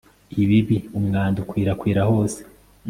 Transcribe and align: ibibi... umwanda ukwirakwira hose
ibibi... 0.43 0.77
umwanda 0.97 1.37
ukwirakwira 1.43 2.01
hose 2.09 2.39